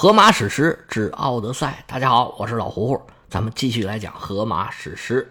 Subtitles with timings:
[0.00, 5.30] 荷马史诗之《奥德赛》，大家好，我是老胡胡，咱们继续来讲荷马史诗。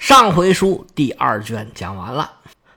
[0.00, 2.28] 上回书第二卷讲完了，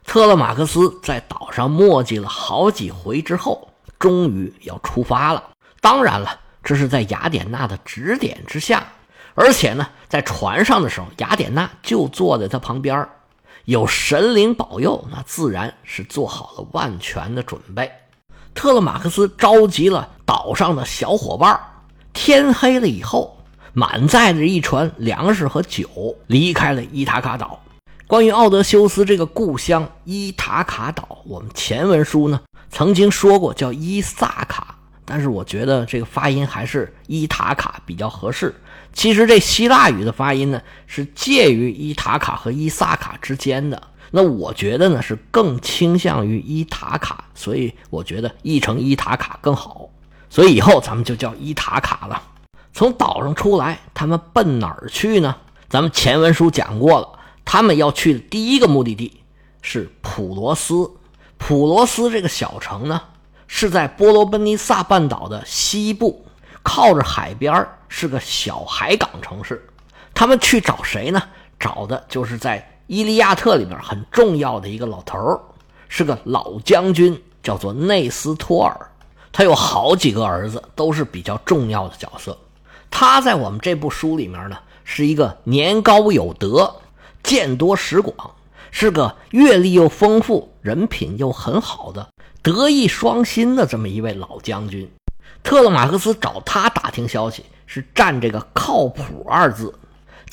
[0.05, 3.67] 特勒马克斯在岛上磨叽了好几回之后，
[3.97, 5.43] 终于要出发了。
[5.81, 8.85] 当然了，这是在雅典娜的指点之下，
[9.33, 13.09] 而且呢，在船上的时候，雅典娜就坐在他旁边，
[13.65, 17.91] 有神灵保佑，那自然是做好了万全的准备。
[18.53, 21.59] 特勒马克斯召集了岛上的小伙伴
[22.13, 23.37] 天黑了以后，
[23.73, 27.59] 满载着一船粮食和酒，离开了伊塔卡岛。
[28.05, 38.53] 关于奥德修斯这个故乡伊塔卡岛，我们前文书呢曾经说过叫伊萨卡，但是我觉得这个发音还是伊塔卡比较合适。
[38.93, 43.81] 其实这希腊语的发音呢是介于伊塔卡和伊萨卡之间的。
[44.15, 49.89] 那我觉得呢是更倾向于伊塔卡，所以我觉得译成伊塔卡更好。
[50.29, 52.21] 所以以后咱们就叫伊塔卡了。
[52.73, 55.35] 从岛上出来，他们奔哪儿去呢？
[55.67, 57.09] 咱们前文书讲过了，
[57.43, 59.19] 他们要去的第一个目的地
[59.63, 60.91] 是普罗斯。
[61.39, 63.01] 普罗斯这个小城呢，
[63.47, 66.23] 是在波罗奔尼撒半岛的西部，
[66.61, 69.67] 靠着海边是个小海港城市。
[70.13, 71.19] 他们去找谁呢？
[71.59, 72.59] 找的就是在。
[72.87, 75.39] 《伊利亚特》里面很重要的一个老头儿，
[75.87, 78.89] 是个老将军，叫做内斯托尔。
[79.31, 82.37] 他有好几个儿子，都是比较重要的角色。
[82.91, 86.75] 他在我们这部书里面呢，是一个年高有德、
[87.23, 88.15] 见多识广，
[88.69, 92.07] 是个阅历又丰富、人品又很好的
[92.43, 94.91] 德艺双馨的这么一位老将军。
[95.41, 99.73] 特勒马克斯找他打听消息，是占这个“靠谱”二字。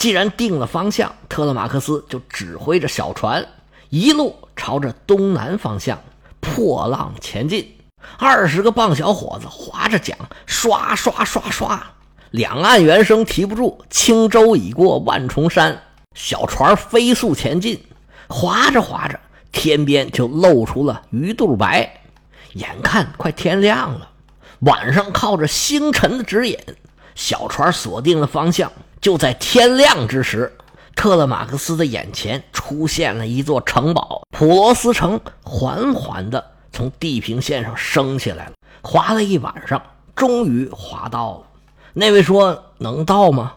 [0.00, 3.46] 既然定了方向，特勒马克斯就指挥着小船
[3.90, 6.02] 一路朝着东南方向
[6.40, 7.76] 破浪前进。
[8.16, 11.86] 二十个棒小伙子划着桨，刷刷刷刷，
[12.30, 15.78] 两岸猿声啼不住，轻舟已过万重山。
[16.14, 17.78] 小船飞速前进，
[18.26, 19.20] 划着划着，
[19.52, 22.00] 天边就露出了鱼肚白。
[22.54, 24.08] 眼看快天亮了，
[24.60, 26.58] 晚上靠着星辰的指引，
[27.14, 28.72] 小船锁定了方向。
[29.00, 30.52] 就在天亮之时，
[30.94, 38.52] 特勒马克斯的眼前出现了一座城堡——普罗斯城，缓缓地从地平线上升起来了。
[38.82, 39.82] 划了一晚上，
[40.14, 41.42] 终于划到了。
[41.94, 43.54] 那位说：“能到吗？”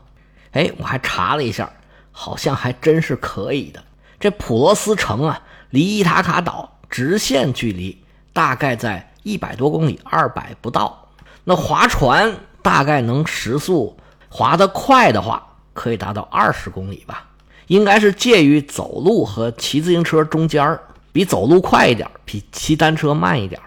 [0.53, 1.69] 哎，我还查了一下，
[2.13, 3.83] 好像还真是可以的。
[4.21, 11.09] 这普罗斯城啊，离伊塔卡岛直线距离大概在一百多公里，二百不到。
[11.43, 13.97] 那划船大概能时速。
[14.35, 15.45] 滑得快的话，
[15.75, 17.23] 可以达到二十公里吧，
[17.67, 20.75] 应该是介于走路和骑自行车中间
[21.11, 23.61] 比走路快一点，比骑单车慢一点。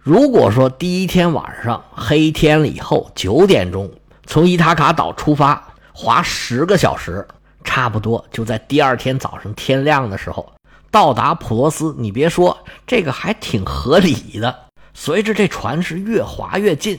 [0.00, 3.90] 如果说第一天晚上黑天了以后九点钟
[4.24, 7.28] 从伊塔卡岛出发，滑十个小时，
[7.62, 10.50] 差不多就在第二天早上天亮的时候
[10.90, 11.94] 到达普罗斯。
[11.98, 14.58] 你别说，这个还挺合理的。
[14.94, 16.98] 随着这船是越滑越近，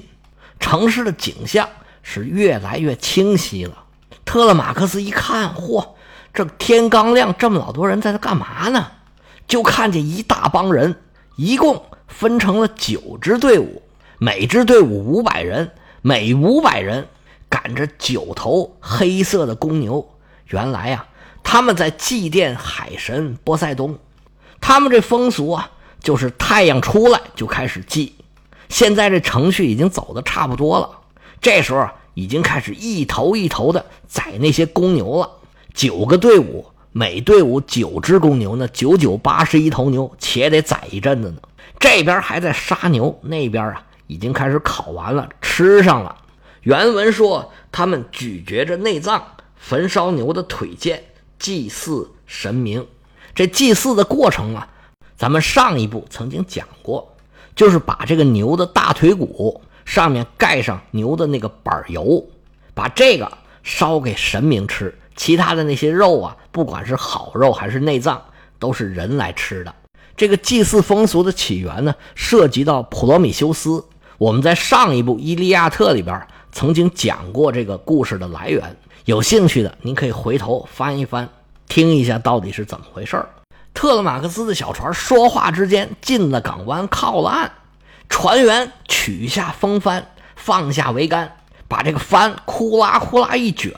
[0.60, 1.68] 城市的景象。
[2.02, 3.84] 是越来越清晰了。
[4.26, 5.90] 特勒马克思一看，嚯，
[6.34, 8.88] 这天刚亮，这么老多人在这干嘛呢？
[9.48, 10.96] 就看见一大帮人，
[11.36, 13.82] 一共分成了九支队伍，
[14.20, 15.72] 每支队伍五百人，
[16.02, 17.08] 每五百人
[17.50, 20.08] 赶着九头黑色的公牛。
[20.50, 21.08] 原来呀，
[21.44, 23.98] 他们在祭奠海神波塞冬。
[24.62, 25.72] 他们这风俗啊，
[26.04, 28.14] 就是太阳出来就开始祭。
[28.68, 30.99] 现在这程序已经走的差不多了，
[31.42, 31.88] 这时候。
[32.16, 35.30] 已经开始一头一头的宰那些公牛了，
[35.74, 41.38] 九个队伍，每队伍九只公牛呢，九九八十一头牛，且得宰一阵子呢。
[41.80, 46.14] 这边还在杀牛，那边啊已经开始烤完了，吃上了。
[46.64, 49.24] 原文说他们咀嚼着内脏，
[49.56, 51.00] 焚烧牛的腿腱，
[51.38, 52.86] 祭祀神明。
[53.34, 54.68] 这祭祀的过程啊，
[55.16, 57.16] 咱们上一部曾经讲过，
[57.56, 59.62] 就是把这个牛的大腿骨。
[59.90, 62.24] 上面盖上牛的那个板油，
[62.76, 63.28] 把这个
[63.64, 64.96] 烧给神明吃。
[65.16, 68.22] 其他的那些肉啊，不管是好肉还是内脏，
[68.60, 69.74] 都是人来吃的。
[70.16, 73.84] 这个祭祀风俗的起源呢，涉及到普罗米修斯。
[74.20, 78.78] 我们在上一部《伊利亚特》里边曾经讲过这个故事的来源。
[79.06, 81.28] 有兴趣的，您可以回头翻一翻，
[81.68, 83.26] 听一下到底是怎么回事
[83.74, 87.52] 特勒马克斯的小船说话之间进了港湾，靠了岸。
[88.10, 93.72] 船员取下风帆，放下桅杆，把这个帆呼啦呼啦一卷，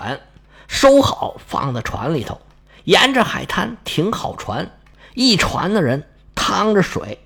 [0.68, 2.42] 收好，放在船里头。
[2.86, 4.72] 沿着海滩停好船，
[5.14, 7.20] 一船的人趟着水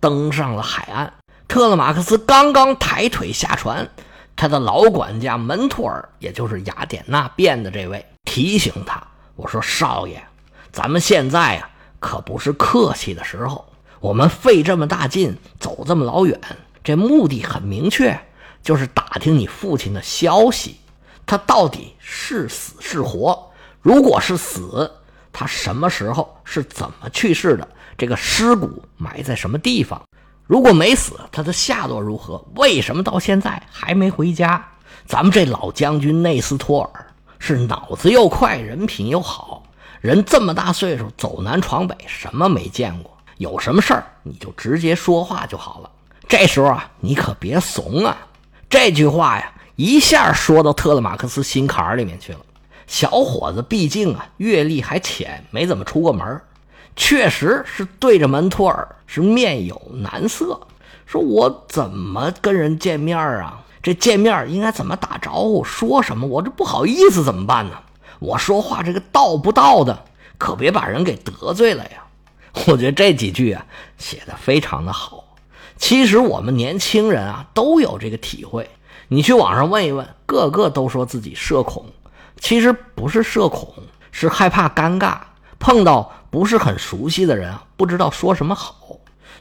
[0.00, 1.12] 登上了海岸。
[1.46, 3.86] 特勒马克斯刚刚抬腿下船，
[4.34, 9.02] 他的老管家门托尔，也就是雅典娜变的这位，提醒他
[9.36, 10.22] ：“我说少爷，
[10.72, 11.68] 咱们现在啊，
[12.00, 13.66] 可不是客气的时候。
[14.02, 16.36] 我们费这么大劲，走这么老远，
[16.82, 18.18] 这目的很明确，
[18.60, 20.80] 就是打听你父亲的消息，
[21.24, 23.48] 他到底是死是活。
[23.80, 24.90] 如果是死，
[25.32, 27.68] 他什么时候是怎么去世的？
[27.96, 30.02] 这个尸骨埋在什么地方？”
[30.48, 32.44] 如果没死，他的下落如何？
[32.56, 34.68] 为什么到现在还没回家？
[35.06, 37.06] 咱们这老将军内斯托尔
[37.38, 39.62] 是脑子又快，人品又好。
[40.00, 43.11] 人这么大岁数，走南闯北，什么没见过？
[43.42, 45.90] 有什么事儿你就直接说话就好了。
[46.28, 48.16] 这时候啊，你可别怂啊！
[48.70, 52.38] 这句话呀，一下说到特勒马克思心坎里面去了。
[52.86, 56.40] 小伙子毕竟啊，阅历还浅，没怎么出过门
[56.94, 60.60] 确实是对着门托尔是面有难色，
[61.04, 63.60] 说我怎么跟人见面啊？
[63.82, 65.64] 这见面应该怎么打招呼？
[65.64, 66.28] 说什么？
[66.28, 67.72] 我这不好意思怎么办呢？
[68.20, 70.04] 我说话这个道不道的，
[70.38, 72.01] 可别把人给得罪了呀！
[72.66, 73.66] 我觉得这几句啊
[73.98, 75.36] 写的非常的好。
[75.76, 78.68] 其实我们年轻人啊都有这个体会，
[79.08, 81.86] 你去网上问一问，个个都说自己社恐，
[82.38, 83.72] 其实不是社恐，
[84.10, 85.18] 是害怕尴尬，
[85.58, 86.12] 碰到。
[86.32, 88.74] 不是很熟悉的人，不知道说什么好。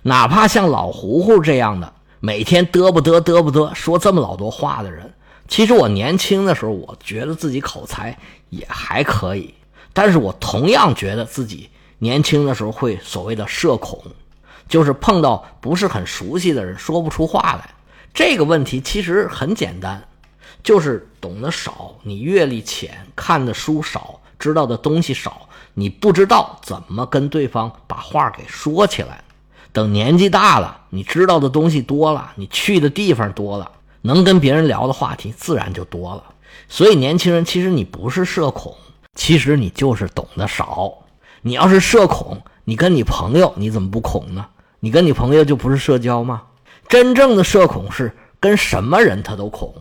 [0.02, 5.14] 哪怕像老胡胡这样的，每天嘚不嘚嘚不嘚说这么老多话的人，
[5.48, 8.20] 其实我年轻的时候，我觉得自己口才
[8.50, 9.54] 也还可以。
[9.94, 11.70] 但是我同样觉得自己
[12.04, 14.02] 年轻的时候会所谓的社恐，
[14.68, 17.70] 就是碰到不是很熟悉的人说不出话来。
[18.12, 20.04] 这个问题其实很简单，
[20.64, 25.48] 就是懂得少，你阅历浅，看的书少，知道的东西少。
[25.76, 29.24] 你不知道怎么跟对方把话给说起来，
[29.72, 33.72] 等年纪大了，你知道的东西多了，你去的地方多了，
[34.02, 36.24] 能跟别人聊的话题自然就多了。
[36.68, 38.76] 所以年轻人，其实你不是社恐，
[39.14, 40.92] 其实你就是懂得少。
[41.42, 44.46] 你要是社恐，你跟你朋友你怎么不恐呢？
[44.80, 46.44] 你跟你朋友就不是社交吗？
[46.88, 49.74] 真正的社恐是跟什么人他都恐。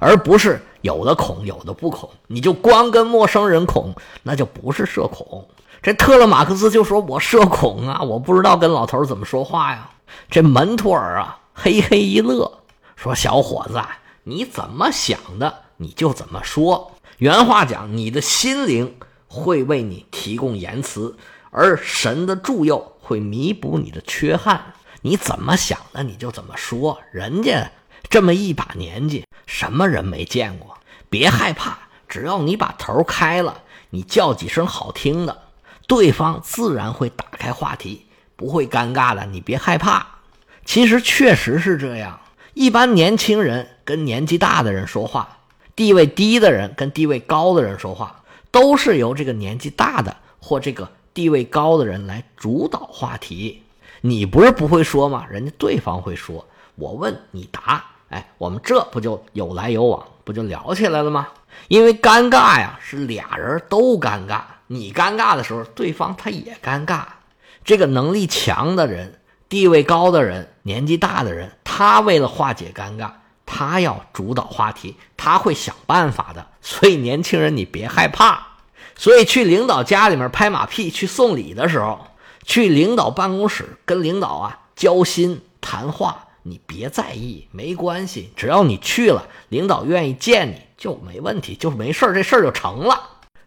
[0.00, 5.44] 而不是有的恐，有的不恐，你就光跟陌生人恐，那就不是社恐。
[5.82, 9.90] 这特勒马克思就说：“我社恐啊，我不知道跟老头怎么说话呀。”
[10.30, 12.60] 这门托尔啊，嘿嘿一乐，
[12.94, 13.80] 说：“小伙子，
[14.22, 16.92] 你怎么想的，你就怎么说。
[17.18, 18.94] 原话讲，你的心灵
[19.28, 21.16] 会为你提供言辞，
[21.50, 24.74] 而神的助佑会弥补你的缺憾。
[25.02, 26.98] 你怎么想的，你就怎么说。
[27.12, 27.70] 人家。”
[28.10, 30.78] 这么一把年纪，什么人没见过？
[31.10, 31.76] 别害怕，
[32.08, 35.42] 只要你把头开了，你叫几声好听的，
[35.86, 39.26] 对方自然会打开话题，不会尴尬的。
[39.26, 40.06] 你别害怕。
[40.64, 42.18] 其实确实是这样。
[42.54, 45.40] 一般年轻人跟年纪大的人说话，
[45.76, 48.22] 地位低的人跟地位高的人说话，
[48.58, 53.62] 都是由这个年纪大的或这个地位高的人来主导话题。
[54.00, 55.24] 你不是不会说吗？
[55.30, 56.44] 人家对方会说，
[56.74, 57.84] 我问你答。
[58.08, 61.28] 哎，我们这不就有来有往，不就聊起来了吗？
[61.68, 64.40] 因为尴尬呀，是俩人都尴尬。
[64.66, 67.02] 你尴尬的时候，对方他也尴尬。
[67.64, 73.12] 这个能力强的人、地位高的人、年纪大的人，他为了化解尴尬，
[73.46, 76.44] 他要主导话题，他会想办法的。
[76.60, 78.47] 所以年轻人，你别害怕。
[78.96, 82.06] 所以去领导家里面拍马屁、去送礼的时候，
[82.44, 86.24] 去领导办公室跟领导啊交心谈话。
[86.44, 92.98] 你别在意，没关系，只要你去了，领导愿意见你就没问题，就是没事这事儿就成了。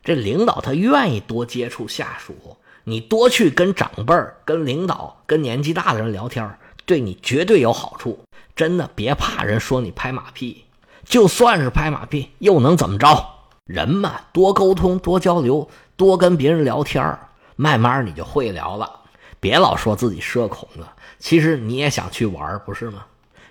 [0.03, 6.55] 这领导他愿意多接触下属，你多去跟长辈儿、跟领导、跟年纪大的人聊天，
[6.85, 8.19] 对你绝对有好处。
[8.55, 10.65] 真的，别怕人说你拍马屁，
[11.03, 13.25] 就算是拍马屁，又能怎么着？
[13.65, 17.17] 人嘛，多沟通，多交流，多跟别人聊天
[17.55, 18.99] 慢慢你就会聊了。
[19.39, 20.93] 别老说自己社恐了。
[21.19, 23.05] 其实你也想去玩，不是吗？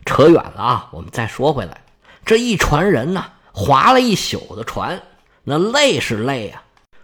[0.05, 1.81] 扯远了啊，我们再说回来，
[2.25, 5.01] 这一船人呢，划了一宿的船，
[5.45, 6.63] 那累是累呀。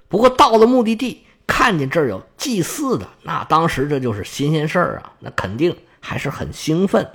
[0.08, 7.08] 不过到了目的地，看见这儿有祭祀的，那当时这就是新鲜事儿啊，那肯定还是很兴奋。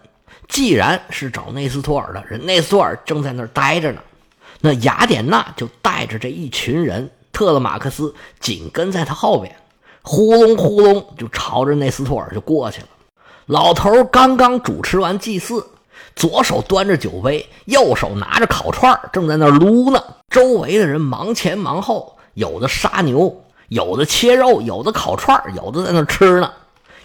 [0.48, 4.02] 既然是找内斯托尔的人，内斯托尔正在那儿待着呢，
[4.62, 9.56] 那雅典娜就带着这一群人，特勒马克思紧跟在他后边，
[10.04, 12.88] 呼隆呼隆就朝着内斯托尔就过去了。
[13.48, 15.68] 老头刚刚主持完祭祀，
[16.16, 20.02] 左手端着酒杯，右手拿着烤串正在那撸呢。
[20.30, 26.52] 周围的人忙前忙后，有的杀牛，有的切肉，有的烤串有的在那吃呢。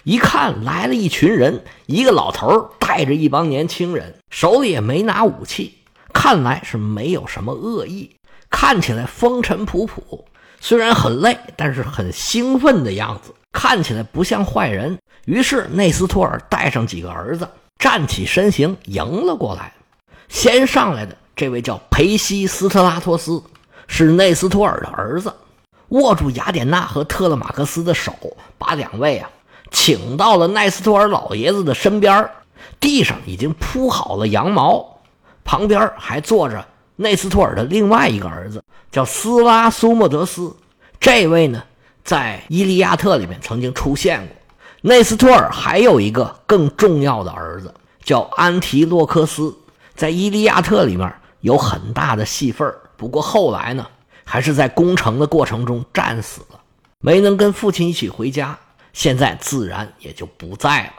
[0.03, 5.76] 一看来了一群人，一个老头带着一帮年轻人，手里也没拿武器，
[6.19, 8.09] 看来是没有什么恶意，
[8.49, 10.23] 看起来风尘仆仆，
[10.59, 14.97] 虽然很累，但是很兴奋的样子，看起来不像坏人。
[15.25, 17.47] 于是内斯托尔带上几个儿子
[17.77, 19.71] 站起身形迎了过来。
[20.27, 23.43] 先上来的这位叫裴西斯特拉托斯，
[23.87, 25.31] 是内斯托尔的儿子，
[25.89, 28.11] 握住雅典娜和特勒马克斯的手，
[28.57, 29.29] 把两位啊
[29.69, 32.27] 请到了奈斯托尔老爷子的身边。
[32.79, 34.96] 地上已经铺好了羊毛，
[35.47, 36.63] 旁边还坐着
[36.97, 38.61] 内斯托尔的另外一个儿子，
[38.91, 40.53] 叫斯拉苏莫德斯。
[40.99, 41.63] 这位呢，
[42.03, 44.35] 在《伊利亚特》里面曾经出现过。
[44.81, 47.73] 内斯托尔还有一个更重要的儿子，
[48.03, 49.55] 叫安提洛克斯，
[49.95, 53.87] 在《伊利亚特》里面有很大的戏份不过后来呢，
[54.25, 56.59] 还是在攻城的过程中战死了，
[56.99, 58.57] 没能跟父亲一起回家，
[58.91, 60.93] 现在自然也就不在了。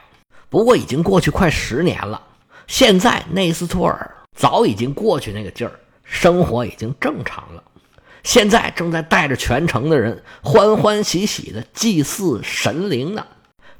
[0.49, 2.19] 不过已经过去快十年了，
[2.65, 7.61] 现在内斯托尔早已经过去那个劲儿，生活已经正常了。
[8.23, 13.25] 现在正在带着全城的人欢欢喜喜的祭祀神灵呢。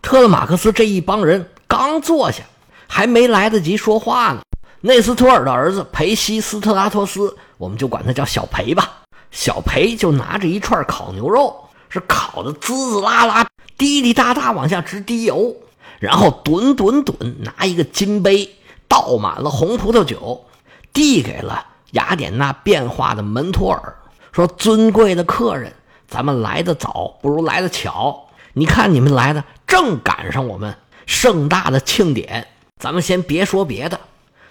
[0.01, 2.43] 特勒马克斯这一帮人刚坐下，
[2.89, 4.41] 还没来得及说话呢，
[4.81, 9.03] 内斯托尔的儿子裴西斯特拉托斯，我们就管他叫小裴吧。
[9.31, 11.55] 小裴就拿着一串烤牛肉，
[11.87, 13.47] 是烤的滋滋啦啦，
[13.77, 15.55] 滴滴答答往下直滴油。
[16.01, 18.57] 然后吨吨吨拿一个金杯
[18.89, 20.45] 倒满了红葡萄酒，
[20.93, 23.95] 递给了雅典娜变化的门托尔，
[24.31, 25.73] 说：“尊贵的客人，
[26.07, 28.27] 咱们来的早不如来的巧。
[28.53, 33.99] 你看你们来的正赶上我们盛大的庆典，咱们先别说别的，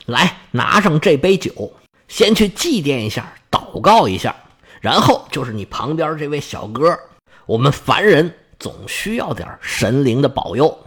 [0.06, 1.72] 来拿上这杯酒，
[2.08, 4.34] 先去祭奠一下，祷告一下。
[4.80, 6.98] 然后就是你旁边这位小哥，
[7.46, 10.78] 我们凡人总需要点神灵的保佑。”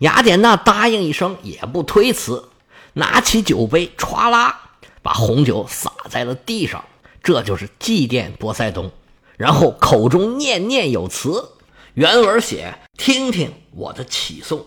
[0.00, 2.50] 雅典娜答应一声，也不推辞，
[2.92, 4.67] 拿起酒杯，歘啦，
[5.08, 6.84] 把红酒洒在了地上。
[7.22, 8.90] 这就是祭奠波塞冬，
[9.38, 11.52] 然后口中念念有词。
[11.94, 14.66] 原文写：“听听我的启颂，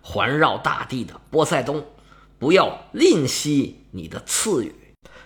[0.00, 1.84] 环绕大地的波塞冬，
[2.38, 4.74] 不要吝惜你的赐予，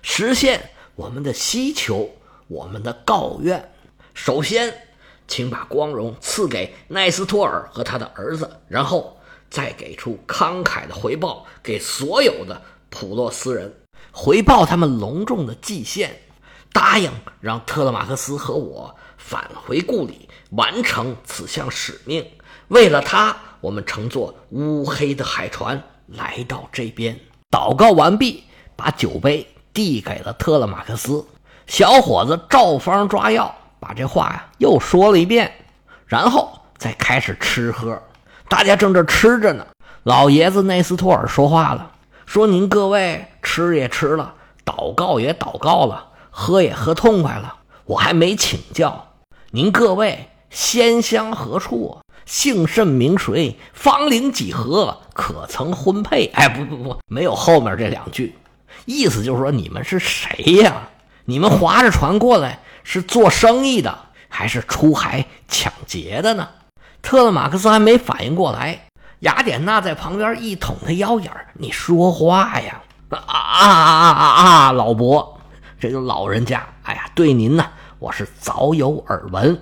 [0.02, 2.11] 实现我们的希求，
[2.49, 3.73] 我们的告愿。
[4.14, 4.75] 首先，
[5.28, 9.16] 请把光荣赐给奈斯托尔和他的儿子，然后。”
[9.50, 13.75] 再给出慷慨的回报给所有的普洛斯人，
[14.12, 16.21] 回报他们隆重的祭献，
[16.73, 22.25] 答应让特勒马克斯和我返回故里，完成此项使命。
[22.69, 27.19] 为了他，我们乘坐乌黑的海船来到这边。
[27.50, 28.45] 祷告完毕，
[28.76, 31.25] 把酒杯递给了特勒马克斯。
[31.66, 35.52] 小伙子照方抓药，把这话呀又说了一遍，
[36.07, 38.00] 然后再开始吃喝。
[38.49, 39.64] 大家正这吃着呢，
[40.02, 41.90] 老爷子内斯托尔说话了，
[42.31, 44.35] 说：“您各位吃也吃了，
[44.65, 47.57] 祷告也祷告了，喝也喝痛快了，
[47.87, 49.15] 我还没请教
[49.51, 51.99] 您各位仙乡何处？
[52.27, 53.59] 姓甚名谁？
[53.73, 55.01] 芳龄几何？
[55.13, 58.37] 可曾婚配？”哎，不不不，没有后面这两句，
[58.85, 60.89] 意思就是说你们是谁呀？
[61.25, 66.49] 你们划着船过来是做生意的，还是出海抢劫的呢？
[67.03, 68.87] 特勒马克思还没反应过来，
[69.21, 74.25] 雅典娜在旁边一捅他腰眼你说话呀！”啊啊啊啊
[74.69, 74.73] 啊！
[74.73, 75.39] 老伯，
[75.79, 77.67] 这个老人家，哎呀，对您呢，
[77.99, 79.61] 我是早有耳闻。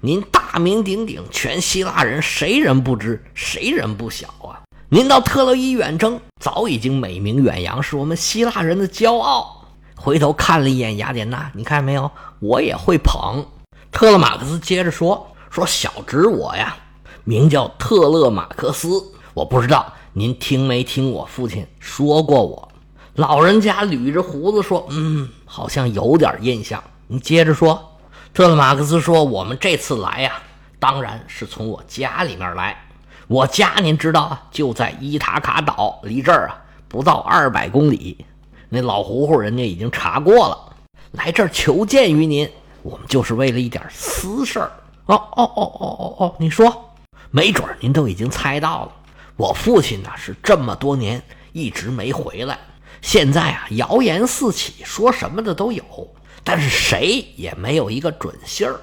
[0.00, 4.62] 您大名鼎鼎，全希腊人谁人不知，谁人不晓啊？
[4.88, 9.64] 您到特洛伊远征，早已经美名远扬，是我们希腊人的骄傲。
[9.96, 12.10] 回头看了一眼雅典娜，你看没有？
[12.38, 13.44] 我也会捧。
[13.90, 15.26] 特勒马克斯接着说。
[15.50, 16.76] 说小侄我呀，
[17.24, 19.02] 名叫特勒马克思。
[19.34, 22.68] 我不知道您听没听我父亲说过我。
[23.14, 27.86] 老人家捋着胡子说：“嗯，好像有点印象。”你接着说。
[28.32, 30.34] 特勒马克思说：“我们这次来呀，
[30.78, 32.80] 当然是从我家里面来。
[33.26, 38.24] 我家您知道啊，就在伊塔卡岛，离这儿啊不到二百公里。
[38.68, 40.56] 那老胡胡人家已经查过了，
[41.10, 42.48] 来这儿求见于您，
[42.82, 44.70] 我们就是为了一点私事儿。”
[45.06, 46.34] 哦哦哦哦哦哦！
[46.38, 46.89] 你说，
[47.30, 48.92] 没准您都已经猜到了。
[49.36, 51.22] 我父亲呢是这么多年
[51.52, 52.58] 一直没回来，
[53.00, 55.84] 现在啊谣言四起，说什么的都有，
[56.44, 58.80] 但是谁也没有一个准信儿。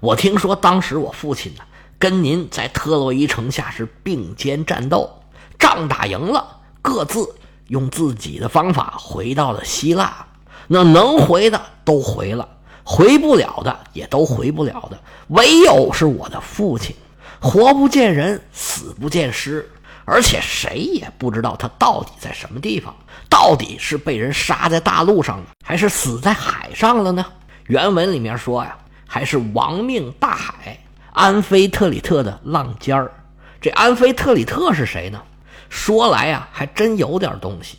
[0.00, 1.62] 我听说当时我父亲呢
[1.98, 5.22] 跟您在特洛伊城下是并肩战斗，
[5.58, 7.34] 仗打赢了，各自
[7.68, 10.26] 用自己的方法回到了希腊。
[10.66, 12.48] 那能回的都回了。
[12.82, 16.96] 回不了的也都回不了的，唯有是我的父亲，
[17.40, 19.68] 活不见人，死不见尸。
[20.04, 22.92] 而且谁也不知道他到底在什么地方，
[23.28, 27.24] 到底是被人杀在大陆上了，还是死在海上了呢？
[27.66, 30.76] 原文里面说呀，还是亡命大海，
[31.12, 33.12] 安菲特里特的浪尖儿。
[33.60, 35.22] 这安菲特里特是谁呢？
[35.68, 37.78] 说来呀，还真有点东西。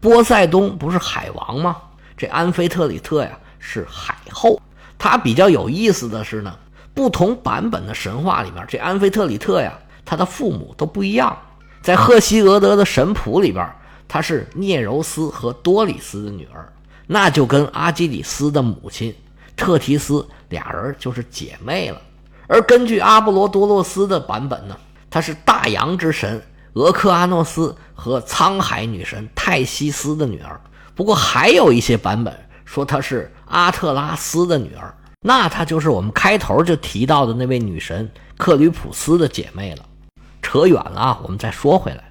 [0.00, 1.76] 波塞冬不是海王吗？
[2.14, 4.60] 这安菲特里特呀是海后。
[4.98, 6.54] 他比较有意思的是呢，
[6.94, 9.72] 不同版本的神话里面，这安菲特里特呀，
[10.04, 11.36] 他的父母都不一样。
[11.82, 13.66] 在赫西俄德的神谱里边，
[14.06, 16.70] 她是涅柔斯和多里斯的女儿，
[17.06, 19.14] 那就跟阿基里斯的母亲
[19.56, 22.00] 特提斯俩人就是姐妹了。
[22.46, 24.76] 而根据阿波罗多洛斯的版本呢，
[25.08, 26.42] 她是大洋之神
[26.74, 30.60] 俄克阿诺斯和沧海女神泰西斯的女儿。
[30.94, 39.84] 不过还有一些版本说她是阿特拉斯的女儿，那她就是我们开头就提到的那位女神克吕普斯的姐妹了。
[40.42, 42.04] 扯远了啊，我们再说回来。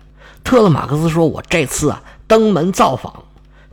[0.44, 3.24] 特勒马克思说：“我这次啊登门造访，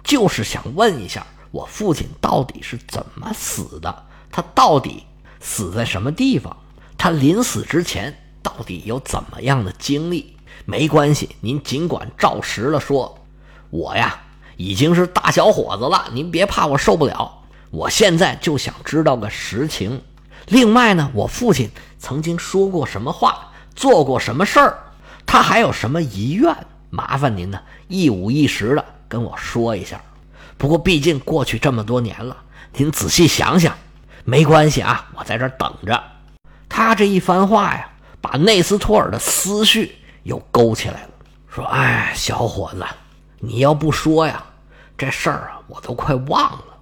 [0.03, 5.05] 就是想问一下我父亲到底是怎么死的，他到底
[5.39, 6.57] 死在什么地方？
[6.99, 10.35] 他临死之前到底有怎么样的经历？
[10.65, 13.19] 没关系，您尽管照实了说。
[13.71, 14.19] 我呀
[14.57, 17.43] 已经是大小伙子了，您别怕我受不了。
[17.71, 20.03] 我现在就想知道个实情。
[20.47, 24.79] 另外呢，我父亲曾经说过什么话？”做过什么事儿？
[25.27, 26.57] 他还有什么遗愿？
[26.89, 30.01] 麻烦您呢，一五一十的跟我说一下。
[30.57, 32.35] 不过毕竟过去这么多年了，
[32.73, 33.77] 您仔细想想，
[34.25, 36.03] 没关系啊，我在这等着。
[36.71, 37.87] 他这一番话呀，
[38.23, 41.11] 把内斯托尔的思绪又勾起来了。
[41.55, 42.83] 说：“哎，小伙子，
[43.41, 44.43] 你要不说呀，
[44.97, 46.76] 这事儿啊，我都快忘了。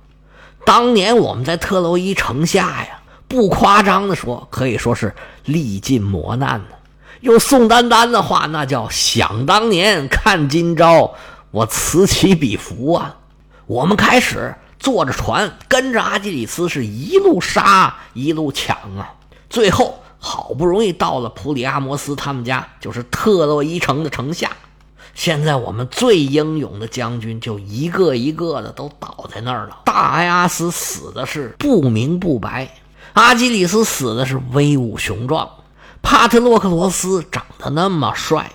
[0.64, 6.66] 当年我们在特洛伊城下呀，不夸张的说，可以说是历尽磨难呢。”
[7.20, 11.14] 用宋丹丹的话，那叫想当年看今朝，
[11.50, 13.16] 我此起彼伏啊！
[13.66, 19.14] 我们开始坐着船，跟着阿基里斯是一路杀一路抢啊，
[19.48, 24.50] 最后好不容易到了普里阿摩斯他们家，就是特洛伊城的城下。
[25.14, 29.82] 现在我们最英勇的将军就一个一个的都倒在那儿了。
[29.84, 32.76] 大埃阿斯死的是不明不白，
[33.12, 35.48] 阿基里斯死的是威武雄壮。
[36.02, 38.52] 帕特洛克罗斯长得那么帅，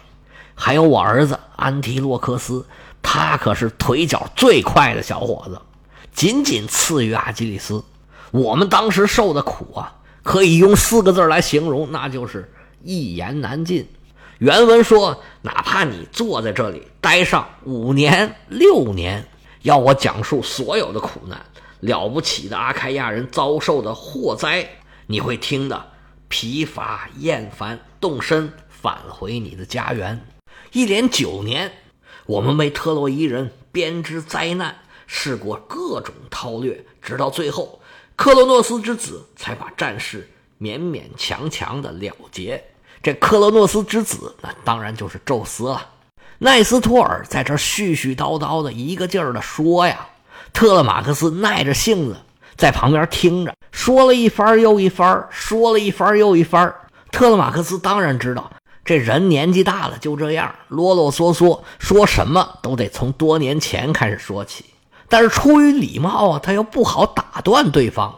[0.53, 2.65] 还有我儿子安提洛克斯，
[3.01, 5.59] 他可是腿脚最快的小伙子，
[6.13, 7.83] 仅仅次于阿基里斯。
[8.31, 12.51] 我们当时受的苦啊，可以用四个字来形容，那就是
[12.83, 13.87] 一言难尽。
[14.39, 19.27] 原文说，哪怕你坐在这里待上五年六年，
[19.63, 21.45] 要我讲述所有的苦难，
[21.81, 24.65] 了不起的阿开亚人遭受的祸灾，
[25.07, 25.91] 你会听的。
[26.29, 30.25] 疲乏厌烦，动身返回你的家园。
[30.71, 31.73] 一连九年，
[32.25, 37.81] 我们为特洛伊人编织灾难，试过各种韬略，直到最后，
[38.15, 40.29] 克罗诺斯之子才把战事
[40.61, 42.63] 勉勉强强的了结。
[43.01, 45.85] 这克罗诺斯之子，那当然就是宙斯了。
[46.39, 50.07] 奈斯托尔在这絮絮叨叨的一个劲儿的说呀，
[50.53, 52.17] 特勒马克斯耐着性子。
[52.55, 56.75] 在旁边听着，说了一番又一番，说了一番又一番。
[57.09, 58.51] 特勒马克斯当然知道，
[58.83, 64.65] 这人年纪大了就这样啰啰嗦嗦，说什么都得从多年前开始说起。
[65.07, 68.13] 但是出于礼貌啊，他又不好打断对方。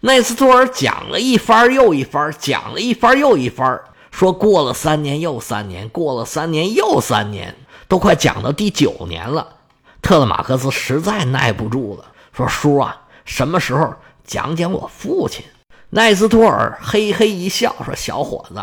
[0.00, 3.80] 奈斯托尔讲了一番又一番，讲了一番又一番，
[4.18, 7.54] 说过了三年又三年，过了三年又三年，
[7.86, 9.58] 都快讲到第九年了。
[10.02, 15.44] 特勒马克斯实在耐不住了，说：“叔啊。”什么时候讲讲我父亲？
[15.90, 18.60] 奈斯托尔嘿嘿一笑，说：“小伙子，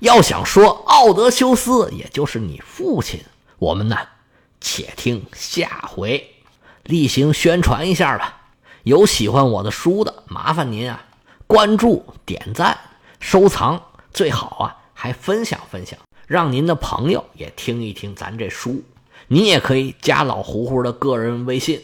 [0.00, 3.20] 要想说奥德修斯，也就是你父亲，
[3.60, 3.96] 我们呢，
[4.60, 6.28] 且听下回。
[6.82, 8.38] 例行宣传一下吧。
[8.82, 11.04] 有喜欢我的书的，麻烦您啊，
[11.46, 12.76] 关注、点赞、
[13.20, 13.80] 收藏，
[14.12, 18.82] 最好啊还分享分享，让您的朋友也听一听咱这书。
[19.28, 21.80] 你也可以加老胡胡的个人微信。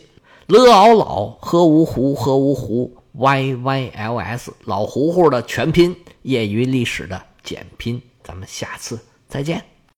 [0.48, 8.98] ”，lao 老，hu 胡，hu 胡 y y l s 老胡胡的全拼，业余历史的简拼，咱们下次
[9.28, 9.73] 再见。